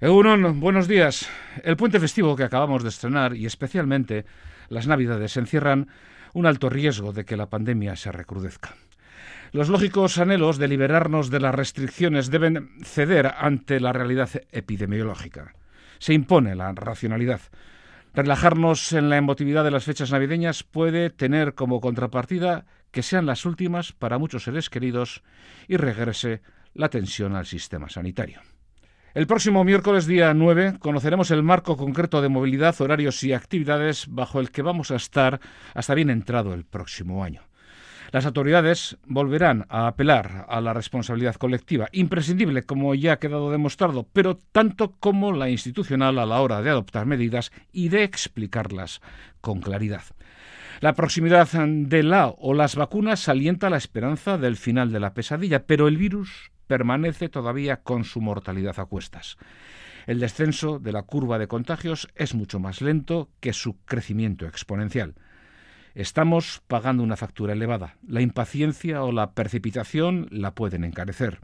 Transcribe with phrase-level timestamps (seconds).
[0.00, 1.28] Euron, buenos días.
[1.64, 4.26] El puente festivo que acabamos de estrenar y especialmente
[4.68, 5.88] las Navidades encierran
[6.34, 8.76] un alto riesgo de que la pandemia se recrudezca.
[9.50, 15.56] Los lógicos anhelos de liberarnos de las restricciones deben ceder ante la realidad epidemiológica.
[15.98, 17.40] Se impone la racionalidad.
[18.14, 23.44] Relajarnos en la emotividad de las fechas navideñas puede tener como contrapartida que sean las
[23.44, 25.24] últimas para muchos seres queridos
[25.66, 26.40] y regrese
[26.72, 28.40] la tensión al sistema sanitario.
[29.18, 34.38] El próximo miércoles día 9 conoceremos el marco concreto de movilidad, horarios y actividades bajo
[34.38, 35.40] el que vamos a estar
[35.74, 37.42] hasta bien entrado el próximo año.
[38.12, 44.06] Las autoridades volverán a apelar a la responsabilidad colectiva, imprescindible como ya ha quedado demostrado,
[44.12, 49.00] pero tanto como la institucional a la hora de adoptar medidas y de explicarlas
[49.40, 50.04] con claridad.
[50.78, 55.66] La proximidad de la o las vacunas alienta la esperanza del final de la pesadilla,
[55.66, 59.36] pero el virus permanece todavía con su mortalidad a cuestas.
[60.06, 65.16] El descenso de la curva de contagios es mucho más lento que su crecimiento exponencial.
[65.94, 67.96] Estamos pagando una factura elevada.
[68.06, 71.40] La impaciencia o la precipitación la pueden encarecer.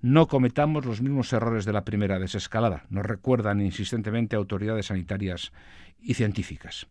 [0.00, 5.52] No cometamos los mismos errores de la primera desescalada, nos recuerdan insistentemente autoridades sanitarias
[6.00, 6.88] y científicas.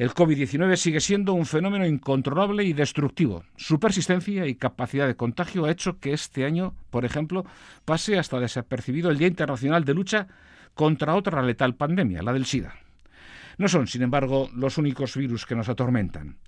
[0.00, 3.44] El COVID-19 sigue siendo un fenómeno incontrolable y destructivo.
[3.56, 7.44] Su persistencia y capacidad de contagio ha hecho que este año, por ejemplo,
[7.84, 10.26] pase hasta desapercibido el Día Internacional de Lucha
[10.72, 12.76] contra otra letal pandemia, la del SIDA.
[13.58, 16.38] No son, sin embargo, los únicos virus que nos atormentan.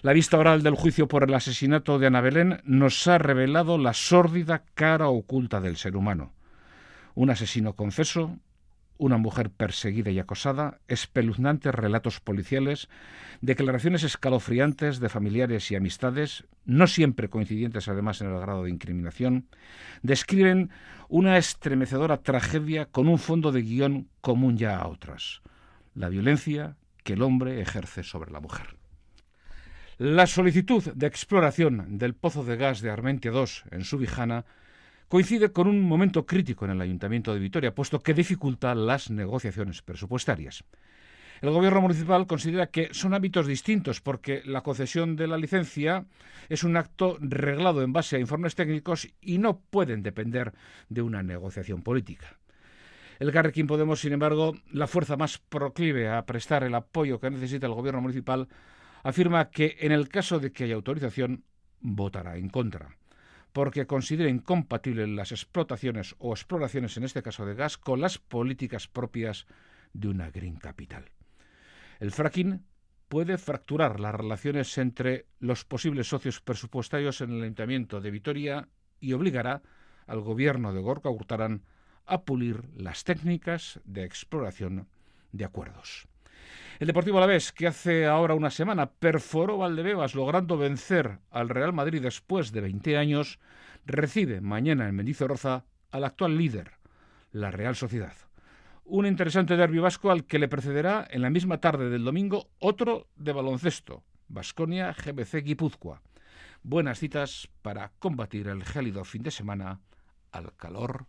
[0.00, 3.92] La vista oral del juicio por el asesinato de Ana Belén nos ha revelado la
[3.92, 6.32] sórdida cara oculta del ser humano.
[7.14, 8.38] Un asesino confeso,
[8.98, 12.88] una mujer perseguida y acosada, espeluznantes relatos policiales,
[13.40, 19.46] declaraciones escalofriantes de familiares y amistades, no siempre coincidentes además en el grado de incriminación,
[20.02, 20.70] describen
[21.08, 25.42] una estremecedora tragedia con un fondo de guion común ya a otras,
[25.94, 28.76] la violencia que el hombre ejerce sobre la mujer.
[29.98, 34.44] La solicitud de exploración del pozo de gas de Armentia II en Subijana
[35.08, 39.82] coincide con un momento crítico en el Ayuntamiento de Vitoria, puesto que dificulta las negociaciones
[39.82, 40.64] presupuestarias.
[41.42, 46.06] El Gobierno municipal considera que son ámbitos distintos porque la concesión de la licencia
[46.48, 50.52] es un acto reglado en base a informes técnicos y no pueden depender
[50.88, 52.38] de una negociación política.
[53.18, 57.66] El Carrequín Podemos, sin embargo, la fuerza más proclive a prestar el apoyo que necesita
[57.66, 58.48] el Gobierno municipal,
[59.02, 61.44] afirma que en el caso de que haya autorización,
[61.80, 62.96] votará en contra
[63.56, 68.86] porque considera incompatibles las explotaciones o exploraciones, en este caso de gas, con las políticas
[68.86, 69.46] propias
[69.94, 71.06] de una green capital.
[71.98, 72.66] El fracking
[73.08, 78.68] puede fracturar las relaciones entre los posibles socios presupuestarios en el Ayuntamiento de Vitoria
[79.00, 79.62] y obligará
[80.06, 81.62] al gobierno de Gorka Hurtarán
[82.04, 84.86] a pulir las técnicas de exploración
[85.32, 86.08] de acuerdos.
[86.78, 92.02] El Deportivo Alavés, que hace ahora una semana perforó Valdebebas logrando vencer al Real Madrid
[92.02, 93.38] después de 20 años,
[93.86, 96.72] recibe mañana en Mendizorroza al actual líder,
[97.32, 98.14] la Real Sociedad.
[98.84, 103.08] Un interesante derbi vasco al que le precederá en la misma tarde del domingo otro
[103.16, 106.02] de baloncesto, Basconia GBC Guipúzcoa.
[106.62, 109.80] Buenas citas para combatir el gélido fin de semana
[110.30, 111.06] al calor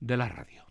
[0.00, 0.67] de la radio.